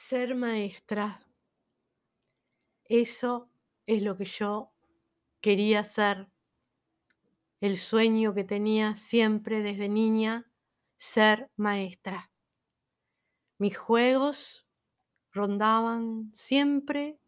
[0.00, 1.26] Ser maestra.
[2.84, 3.50] Eso
[3.84, 4.72] es lo que yo
[5.40, 6.30] quería ser.
[7.60, 10.48] El sueño que tenía siempre desde niña,
[10.98, 12.30] ser maestra.
[13.58, 14.68] Mis juegos
[15.32, 17.18] rondaban siempre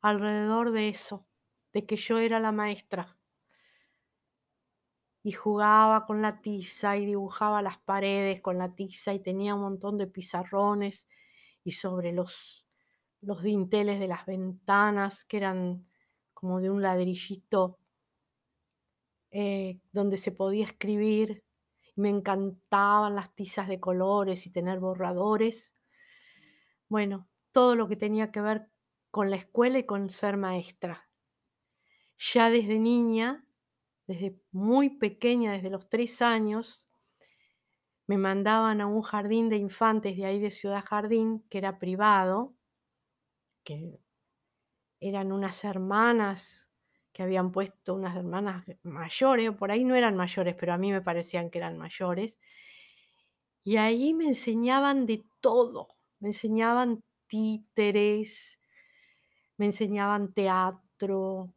[0.00, 1.28] alrededor de eso,
[1.74, 3.18] de que yo era la maestra.
[5.22, 9.60] Y jugaba con la tiza y dibujaba las paredes con la tiza y tenía un
[9.60, 11.06] montón de pizarrones
[11.64, 12.66] y sobre los,
[13.20, 15.86] los dinteles de las ventanas que eran
[16.34, 17.78] como de un ladrillito
[19.30, 21.44] eh, donde se podía escribir.
[21.96, 25.74] Me encantaban las tizas de colores y tener borradores.
[26.88, 28.68] Bueno, todo lo que tenía que ver
[29.10, 31.08] con la escuela y con ser maestra.
[32.18, 33.44] Ya desde niña,
[34.06, 36.82] desde muy pequeña, desde los tres años,
[38.10, 42.56] me mandaban a un jardín de infantes de ahí de Ciudad Jardín, que era privado,
[43.62, 44.00] que
[44.98, 46.68] eran unas hermanas
[47.12, 51.02] que habían puesto unas hermanas mayores, por ahí no eran mayores, pero a mí me
[51.02, 52.36] parecían que eran mayores.
[53.62, 55.86] Y ahí me enseñaban de todo,
[56.18, 58.58] me enseñaban títeres,
[59.56, 61.54] me enseñaban teatro.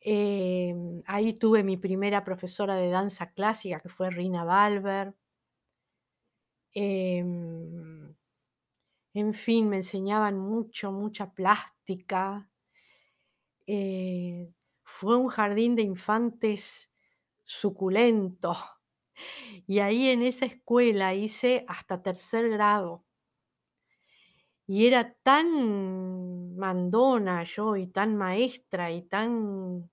[0.00, 5.14] Em, ahí tuve mi primera profesora de danza clásica, que fue Rina Valver.
[6.74, 8.14] Em,
[9.14, 12.50] en fin, me enseñaban mucho, mucha plástica.
[13.66, 14.52] Eh,
[14.84, 16.90] fue un jardín de infantes
[17.44, 18.54] suculento.
[19.66, 23.04] Y ahí en esa escuela hice hasta tercer grado.
[24.66, 29.90] Y era tan mandona yo y tan maestra y tan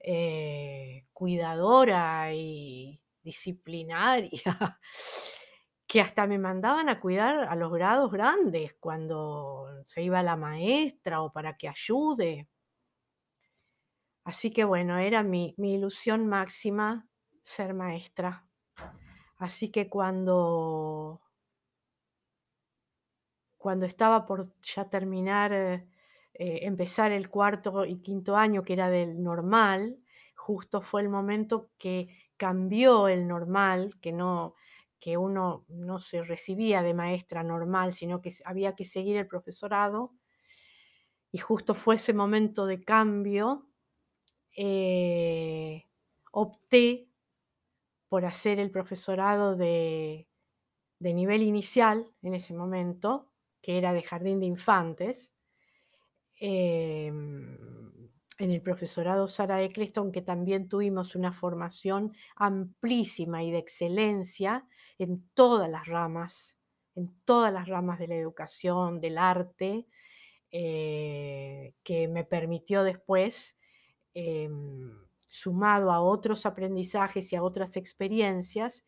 [0.00, 4.30] eh, cuidadora y disciplinaria
[5.94, 11.22] que hasta me mandaban a cuidar a los grados grandes cuando se iba la maestra
[11.22, 12.48] o para que ayude.
[14.24, 17.06] Así que bueno, era mi, mi ilusión máxima
[17.44, 18.44] ser maestra.
[19.36, 21.20] Así que cuando,
[23.56, 25.86] cuando estaba por ya terminar, eh,
[26.34, 30.00] eh, empezar el cuarto y quinto año, que era del normal,
[30.34, 34.56] justo fue el momento que cambió el normal, que no,
[35.04, 40.14] que uno no se recibía de maestra normal, sino que había que seguir el profesorado.
[41.30, 43.68] Y justo fue ese momento de cambio,
[44.56, 45.84] eh,
[46.32, 47.06] opté
[48.08, 50.26] por hacer el profesorado de,
[51.00, 55.34] nivel inicial en ese momento, que era de jardín de infantes,
[56.40, 57.58] em,
[58.38, 64.66] en el profesorado Sara Eccleston, que también tuvimos una formación amplísima y de excelencia
[64.98, 66.58] en todas las ramas,
[66.94, 69.86] en todas las ramas de la educación, del arte,
[70.50, 73.58] eh, que me permitió después,
[74.14, 74.92] em,
[75.28, 78.84] sumado a otros aprendizajes y a otras experiencias,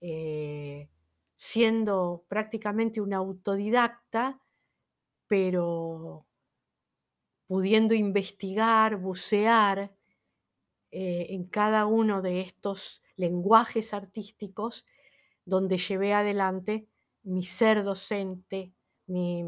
[0.00, 0.88] eh,
[1.36, 4.40] siendo prácticamente una autodidacta,
[5.28, 6.26] pero
[7.46, 9.92] pudiendo investigar, bucear
[10.90, 14.86] eh, en cada uno de estos lenguajes artísticos
[15.46, 16.90] donde llevé adelante
[17.22, 18.74] mi ser docente,
[19.06, 19.42] mi...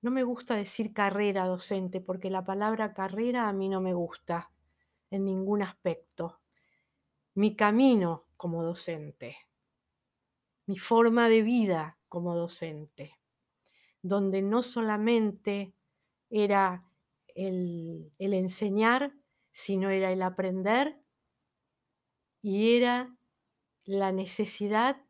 [0.00, 4.52] No me gusta decir carrera docente porque la palabra carrera a mí no me gusta
[5.10, 6.40] en ningún aspecto.
[7.34, 9.36] Mi camino como docente,
[10.66, 13.18] mi forma de vida como docente,
[14.02, 15.74] donde no solamente
[16.30, 16.84] era
[17.34, 19.12] el, enseñar,
[19.50, 21.00] sino era el aprender
[22.40, 23.17] y era
[23.88, 25.00] la necesidad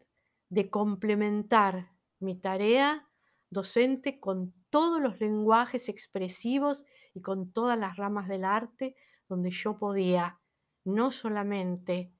[0.50, 3.10] de complementar mi tarea
[3.50, 8.94] docente con todos los lenguajes expresivos y con todas las ramas del arte
[9.28, 10.40] donde yo podía
[10.84, 12.12] no solamente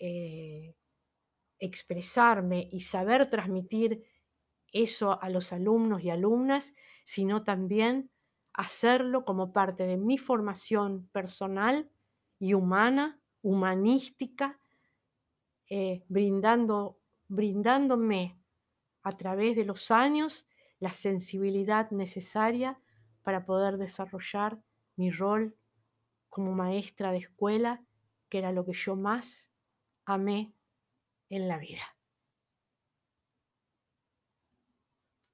[0.00, 0.74] eh,
[1.60, 4.04] expresarme y saber transmitir
[4.72, 6.74] eso a los alumnos y alumnas,
[7.04, 8.10] sino también
[8.52, 11.88] hacerlo como parte de mi formación personal
[12.40, 14.58] y humana, humanística,
[15.68, 18.38] eh, brindando, brindándome
[19.02, 20.46] a través de los años
[20.80, 22.80] la sensibilidad necesaria
[23.22, 24.62] para poder desarrollar
[24.96, 25.56] mi rol
[26.28, 27.84] como maestra de escuela,
[28.28, 29.50] que era lo que yo más
[30.04, 30.54] amé
[31.28, 31.97] en la vida.